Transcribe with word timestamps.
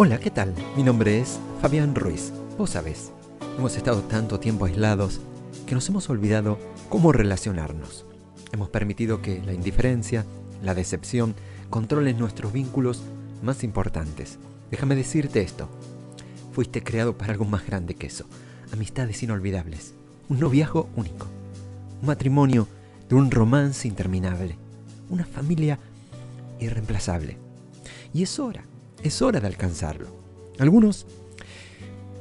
Hola, 0.00 0.20
¿qué 0.20 0.30
tal? 0.30 0.54
Mi 0.76 0.84
nombre 0.84 1.18
es 1.18 1.40
Fabián 1.60 1.96
Ruiz. 1.96 2.32
Vos 2.56 2.70
sabés, 2.70 3.10
hemos 3.58 3.76
estado 3.76 4.02
tanto 4.02 4.38
tiempo 4.38 4.64
aislados 4.66 5.20
que 5.66 5.74
nos 5.74 5.88
hemos 5.88 6.08
olvidado 6.08 6.56
cómo 6.88 7.10
relacionarnos. 7.10 8.06
Hemos 8.52 8.68
permitido 8.68 9.22
que 9.22 9.42
la 9.42 9.52
indiferencia, 9.52 10.24
la 10.62 10.76
decepción, 10.76 11.34
controlen 11.68 12.16
nuestros 12.16 12.52
vínculos 12.52 13.02
más 13.42 13.64
importantes. 13.64 14.38
Déjame 14.70 14.94
decirte 14.94 15.40
esto. 15.40 15.68
Fuiste 16.52 16.84
creado 16.84 17.18
para 17.18 17.32
algo 17.32 17.44
más 17.44 17.66
grande 17.66 17.96
que 17.96 18.06
eso. 18.06 18.24
Amistades 18.72 19.20
inolvidables. 19.24 19.94
Un 20.28 20.38
noviazgo 20.38 20.88
único. 20.94 21.26
Un 22.02 22.06
matrimonio 22.06 22.68
de 23.08 23.16
un 23.16 23.32
romance 23.32 23.88
interminable. 23.88 24.58
Una 25.10 25.24
familia 25.24 25.80
irreemplazable. 26.60 27.36
Y 28.14 28.22
es 28.22 28.38
hora, 28.38 28.62
es 29.02 29.22
hora 29.22 29.40
de 29.40 29.46
alcanzarlo. 29.46 30.08
Algunos 30.58 31.06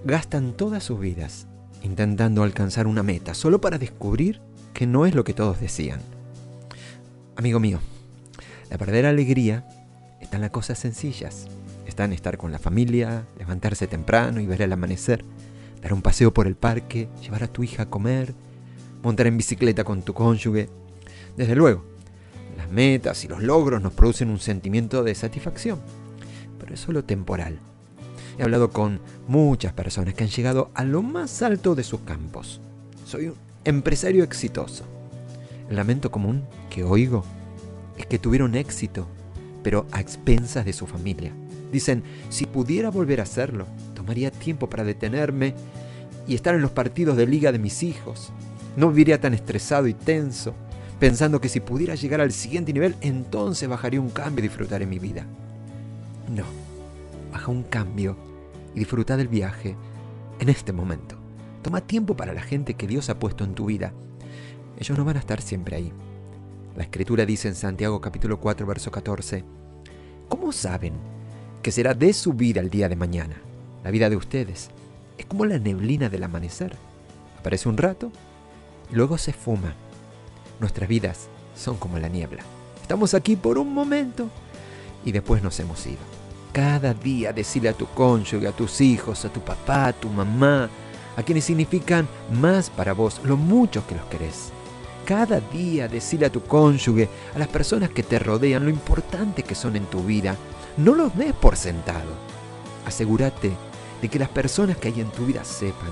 gastan 0.06 0.54
todas 0.54 0.84
sus 0.84 1.00
vidas 1.00 1.48
intentando 1.84 2.44
alcanzar 2.44 2.88
una 2.88 3.04
meta 3.04 3.34
solo 3.34 3.62
para 3.62 3.78
descubrir 3.78 4.42
que 4.74 4.86
no 4.86 5.06
es 5.06 5.16
lo 5.16 5.24
que 5.24 5.34
todos 5.34 5.60
decían. 5.60 6.02
Amigo 7.36 7.60
mío, 7.60 7.80
la 8.70 8.78
verdadera 8.78 9.10
alegría 9.10 9.68
está 10.20 10.38
en 10.38 10.42
las 10.42 10.52
cosas 10.52 10.80
sencillas. 10.80 11.48
Está 11.86 12.04
en 12.06 12.14
estar 12.14 12.38
con 12.38 12.52
la 12.52 12.60
familia, 12.60 13.26
levantarse 13.40 13.88
temprano 13.88 14.40
y 14.42 14.46
ver 14.46 14.62
el 14.62 14.74
amanecer, 14.74 15.24
dar 15.82 15.94
un 15.94 16.02
paseo 16.02 16.34
por 16.34 16.46
el 16.46 16.56
parque, 16.56 17.08
llevar 17.22 17.44
a 17.44 17.48
tu 17.48 17.64
hija 17.64 17.84
a 17.84 17.90
comer, 17.90 18.34
montar 19.02 19.28
en 19.28 19.38
bicicleta 19.38 19.84
con 19.84 20.02
tu 20.02 20.14
cónyuge. 20.14 20.70
Desde 21.38 21.56
luego, 21.56 21.86
las 22.58 22.70
metas 22.70 23.24
y 23.24 23.28
los 23.28 23.42
logros 23.42 23.82
nos 23.82 23.94
producen 23.94 24.30
un 24.30 24.40
sentimiento 24.40 25.04
de 25.04 25.16
satisfacción, 25.16 25.80
es 26.74 26.80
solo 26.80 27.04
temporal. 27.04 27.60
He 28.38 28.44
hablado 28.44 28.70
con 28.70 29.00
muchas 29.28 29.74
personas 29.74 30.14
que 30.14 30.24
han 30.24 30.30
llegado 30.30 30.70
a 30.76 30.84
lo 30.84 31.02
más 31.02 31.42
alto 31.42 31.76
de 31.76 31.84
sus 31.84 32.02
campos. 32.02 32.62
Soy 33.06 33.28
un 33.28 33.36
empresario 33.66 34.24
exitoso. 34.24 34.86
El 35.70 35.76
lamento 35.76 36.12
común 36.12 36.44
que 36.70 36.84
oigo 36.84 37.24
es 37.98 38.06
que 38.06 38.20
tuvieron 38.20 38.56
éxito, 38.56 39.08
pero 39.64 39.88
a 39.92 40.00
expensas 40.00 40.66
de 40.66 40.74
su 40.74 40.86
familia. 40.86 41.32
Dicen, 41.72 42.04
si 42.30 42.46
pudiera 42.46 42.90
volver 42.90 43.20
a 43.20 43.24
hacerlo, 43.24 43.66
tomaría 43.96 44.32
tiempo 44.32 44.70
para 44.70 44.84
detenerme 44.84 45.56
y 46.28 46.36
estar 46.36 46.56
en 46.56 46.62
los 46.62 46.72
partidos 46.72 47.18
de 47.18 47.28
liga 47.28 47.52
de 47.52 47.60
mis 47.60 47.84
hijos. 47.84 48.32
No 48.76 48.90
viviría 48.90 49.20
tan 49.20 49.34
estresado 49.34 49.88
y 49.88 49.94
tenso, 49.94 50.54
pensando 51.00 51.42
que 51.42 51.50
si 51.50 51.60
pudiera 51.60 51.96
llegar 51.96 52.22
al 52.22 52.32
siguiente 52.32 52.72
nivel, 52.72 52.96
entonces 53.02 53.68
bajaría 53.68 54.00
un 54.00 54.10
cambio 54.10 54.46
y 54.46 54.48
disfrutaré 54.48 54.86
mi 54.86 55.00
vida. 55.00 55.26
No, 56.28 56.44
baja 57.32 57.52
un 57.52 57.64
cambio 57.64 58.18
y 58.76 58.80
disfruta 58.80 59.16
del 59.16 59.30
viaje 59.30 59.76
en 60.40 60.50
este 60.50 60.74
momento. 60.74 61.16
Toma 61.62 61.82
tiempo 61.82 62.16
para 62.16 62.34
la 62.34 62.42
gente 62.42 62.74
que 62.74 62.88
Dios 62.88 63.10
ha 63.10 63.18
puesto 63.18 63.44
en 63.44 63.56
tu 63.56 63.66
vida. 63.66 63.94
Ellos 64.78 64.98
no 64.98 65.06
van 65.06 65.16
a 65.16 65.20
estar 65.20 65.42
siempre 65.42 65.78
ahí. 65.78 65.94
La 66.76 66.84
escritura 66.84 67.26
dice 67.26 67.48
en 67.48 67.56
Santiago 67.56 68.02
capítulo 68.02 68.40
4 68.40 68.68
verso 68.68 68.92
14, 68.92 69.44
¿cómo 70.28 70.52
saben 70.52 70.94
que 71.64 71.72
será 71.72 71.94
de 71.94 72.14
su 72.14 72.34
vida 72.34 72.60
el 72.60 72.70
día 72.70 72.90
de 72.90 72.96
mañana? 72.96 73.38
La 73.84 73.92
vida 73.92 74.10
de 74.10 74.18
ustedes 74.18 74.70
es 75.18 75.26
como 75.26 75.46
la 75.46 75.60
neblina 75.60 76.10
del 76.10 76.24
amanecer. 76.24 76.76
Aparece 77.40 77.70
un 77.70 77.78
rato 77.78 78.12
y 78.92 78.96
luego 78.96 79.18
se 79.18 79.34
fuma. 79.34 79.74
Nuestras 80.60 80.90
vidas 80.90 81.30
son 81.56 81.78
como 81.78 81.98
la 82.00 82.10
niebla. 82.10 82.44
Estamos 82.82 83.14
aquí 83.14 83.36
por 83.36 83.58
un 83.58 83.74
momento 83.74 84.30
y 85.06 85.12
después 85.12 85.44
nos 85.44 85.60
hemos 85.60 85.86
ido. 85.86 86.00
Cada 86.54 86.94
día 86.94 87.34
decirle 87.34 87.70
a 87.70 87.74
tu 87.74 87.86
cónyuge, 87.88 88.48
a 88.48 88.52
tus 88.52 88.82
hijos, 88.82 89.26
a 89.26 89.30
tu 89.30 89.42
papá, 89.42 89.88
a 89.88 89.94
tu 89.94 90.10
mamá, 90.10 90.70
a 91.16 91.24
quienes 91.24 91.46
significan 91.46 92.08
más 92.32 92.70
para 92.70 92.94
vos, 92.94 93.22
lo 93.24 93.38
mucho 93.38 93.86
que 93.86 93.96
los 93.96 94.06
querés. 94.06 94.52
Cada 95.06 95.40
día 95.40 95.88
decirle 95.88 96.26
a 96.26 96.32
tu 96.32 96.44
cónyuge, 96.44 97.10
a 97.34 97.40
las 97.40 97.48
personas 97.48 97.90
que 97.92 98.04
te 98.04 98.20
rodean, 98.20 98.64
lo 98.64 98.70
importante 98.70 99.44
que 99.44 99.56
son 99.56 99.76
en 99.76 99.86
tu 99.86 100.04
vida. 100.04 100.36
No 100.78 100.94
los 100.94 101.16
des 101.16 101.34
por 101.34 101.56
sentado. 101.56 102.12
Asegúrate 102.86 103.52
de 104.02 104.10
que 104.10 104.20
las 104.20 104.30
personas 104.30 104.78
que 104.78 104.90
hay 104.90 105.02
en 105.02 105.10
tu 105.10 105.26
vida 105.26 105.44
sepan 105.44 105.92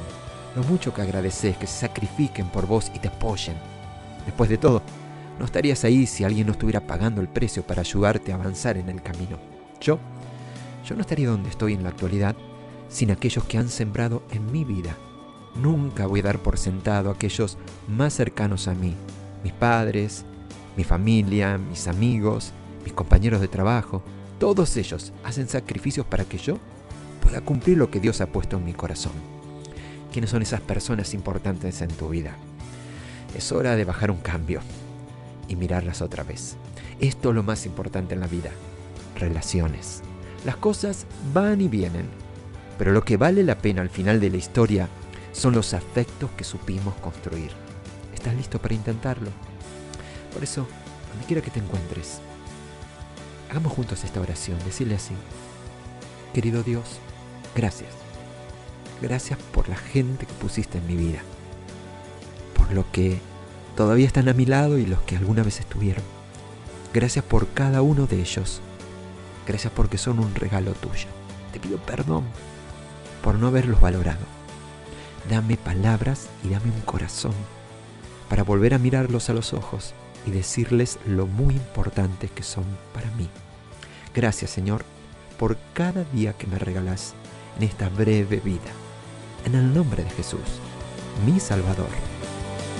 lo 0.56 0.64
mucho 0.64 0.94
que 0.94 1.02
agradeces, 1.02 1.58
que 1.58 1.68
se 1.68 1.80
sacrifiquen 1.80 2.48
por 2.50 2.66
vos 2.66 2.92
y 2.94 3.00
te 3.00 3.10
apoyen. 3.10 3.56
Después 4.26 4.50
de 4.50 4.58
todo, 4.58 4.82
no 5.40 5.46
estarías 5.46 5.84
ahí 5.84 6.06
si 6.06 6.24
alguien 6.24 6.48
no 6.48 6.54
estuviera 6.54 6.88
pagando 6.88 7.22
el 7.22 7.28
precio 7.28 7.64
para 7.64 7.82
ayudarte 7.82 8.32
a 8.32 8.36
avanzar 8.36 8.78
en 8.78 8.90
el 8.90 9.02
camino. 9.02 9.38
Yo, 9.82 10.00
yo 10.88 10.96
no 10.96 11.02
estaría 11.02 11.30
donde 11.30 11.50
estoy 11.50 11.74
en 11.74 11.84
la 11.84 11.90
actualidad 11.90 12.36
sin 12.88 13.12
aquellos 13.12 13.44
que 13.44 13.58
han 13.58 13.70
sembrado 13.70 14.24
en 14.32 14.52
mi 14.52 14.64
vida. 14.64 14.96
Nunca 15.56 16.08
voy 16.08 16.22
a 16.22 16.24
dar 16.24 16.40
por 16.40 16.58
sentado 16.58 17.10
a 17.10 17.14
aquellos 17.14 17.58
más 17.88 18.14
cercanos 18.14 18.68
a 18.68 18.74
mí, 18.74 18.96
mis 19.44 19.54
padres, 19.54 20.26
mi 20.78 20.84
familia, 20.84 21.58
mis 21.58 21.88
amigos, 21.88 22.52
mis 22.84 22.94
compañeros 22.94 23.42
de 23.42 23.48
trabajo. 23.48 24.04
Todos 24.40 24.76
ellos 24.78 25.12
hacen 25.24 25.48
sacrificios 25.48 26.06
para 26.06 26.26
que 26.26 26.38
yo 26.38 26.58
pueda 27.22 27.42
cumplir 27.42 27.78
lo 27.78 27.90
que 27.90 28.00
Dios 28.00 28.22
ha 28.22 28.28
puesto 28.28 28.58
en 28.58 28.66
mi 28.66 28.74
corazón. 28.74 29.14
¿Quiénes 30.12 30.30
son 30.30 30.42
esas 30.42 30.62
personas 30.62 31.14
importantes 31.14 31.82
en 31.82 31.90
tu 31.90 32.10
vida? 32.10 32.36
Es 33.36 33.52
hora 33.52 33.76
de 33.76 33.84
bajar 33.84 34.12
un 34.12 34.18
cambio 34.18 34.62
y 35.48 35.56
mirarlas 35.56 36.02
otra 36.02 36.24
vez. 36.24 36.58
Esto 37.00 37.30
es 37.30 37.36
lo 37.36 37.44
más 37.44 37.66
importante 37.66 38.14
en 38.14 38.22
la 38.22 38.28
vida, 38.28 38.52
relaciones. 39.16 40.02
Las 40.46 40.58
cosas 40.58 41.06
van 41.34 41.62
y 41.62 41.68
vienen, 41.68 42.08
pero 42.78 42.92
lo 42.92 43.04
que 43.04 43.18
vale 43.18 43.44
la 43.44 43.58
pena 43.58 43.82
al 43.82 43.90
final 43.90 44.20
de 44.20 44.30
la 44.30 44.38
historia 44.38 44.90
son 45.32 45.54
los 45.54 45.74
afectos 45.74 46.30
que 46.32 46.44
supimos 46.44 46.94
construir. 46.96 47.52
¿Estás 48.14 48.36
listo 48.36 48.60
para 48.60 48.74
intentarlo? 48.74 49.30
Por 50.34 50.44
eso, 50.44 50.68
donde 51.12 51.26
quiera 51.26 51.42
que 51.42 51.52
te 51.52 51.60
encuentres, 51.60 52.20
hagamos 53.50 53.74
juntos 53.74 54.04
esta 54.04 54.22
oración, 54.22 54.58
decirle 54.66 54.96
así, 54.96 55.14
querido 56.34 56.64
Dios, 56.64 57.00
gracias. 57.56 57.92
Gracias 59.02 59.38
por 59.52 59.68
la 59.68 59.76
gente 59.76 60.26
que 60.26 60.34
pusiste 60.34 60.78
en 60.78 60.88
mi 60.88 60.96
vida, 60.96 61.20
por 62.56 62.72
lo 62.72 62.90
que 62.92 63.20
todavía 63.76 64.08
están 64.08 64.30
a 64.30 64.34
mi 64.34 64.46
lado 64.46 64.78
y 64.78 64.86
los 64.86 65.02
que 65.02 65.18
alguna 65.18 65.44
vez 65.44 65.60
estuvieron. 65.60 66.04
Gracias 66.94 67.26
por 67.26 67.48
cada 67.50 67.82
uno 67.82 68.08
de 68.08 68.20
ellos. 68.20 68.62
Gracias 69.48 69.72
porque 69.76 69.98
son 69.98 70.20
un 70.20 70.34
regalo 70.34 70.72
tuyo. 70.74 71.08
Te 71.52 71.60
pido 71.60 71.78
perdón 71.78 72.24
por 73.22 73.36
no 73.36 73.48
haberlos 73.48 73.82
valorado. 73.82 74.26
Dame 75.30 75.58
palabras 75.58 76.28
y 76.44 76.50
dame 76.50 76.72
un 76.72 76.82
corazón 76.82 77.34
para 78.30 78.44
volver 78.44 78.74
a 78.74 78.80
mirarlos 78.80 79.30
a 79.30 79.34
los 79.34 79.54
ojos 79.54 79.94
y 80.26 80.32
decirles 80.32 81.00
lo 81.06 81.28
muy 81.28 81.56
importante 81.56 82.30
que 82.30 82.44
son 82.44 82.66
para 82.94 83.10
mí. 83.12 83.30
Gracias 84.14 84.52
Señor 84.52 84.84
por 85.38 85.58
cada 85.74 86.04
día 86.06 86.34
que 86.34 86.48
me 86.48 86.60
regalas 86.60 87.14
en 87.58 87.64
esta 87.64 87.90
breve 87.90 88.40
vida. 88.40 88.72
En 89.46 89.56
el 89.56 89.74
nombre 89.74 90.04
de 90.04 90.10
Jesús, 90.12 90.60
mi 91.26 91.40
Salvador. 91.40 91.90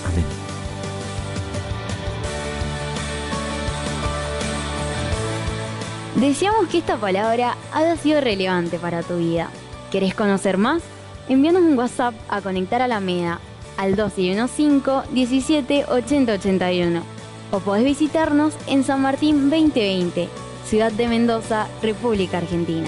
Amén. 0.06 0.45
Deseamos 6.16 6.70
que 6.70 6.78
esta 6.78 6.96
palabra 6.96 7.58
haya 7.74 7.98
sido 7.98 8.22
relevante 8.22 8.80
para 8.80 9.04
tu 9.04 9.18
vida. 9.18 9.50
¿Querés 9.92 10.16
conocer 10.16 10.58
más? 10.58 10.82
Envíanos 11.28 11.64
un 11.64 11.78
WhatsApp 11.78 12.16
a 12.30 12.40
Conectar 12.40 12.82
a 12.82 12.88
la 12.88 13.02
MEDA 13.02 13.42
al 13.76 13.98
215 13.98 15.14
17 15.14 15.86
80 15.90 16.32
81 16.32 17.02
o 17.52 17.60
podés 17.60 17.84
visitarnos 17.84 18.54
en 18.68 18.86
San 18.86 19.02
Martín 19.02 19.50
2020, 19.50 20.30
Ciudad 20.66 20.94
de 20.94 21.08
Mendoza, 21.10 21.68
República 21.82 22.38
Argentina. 22.38 22.88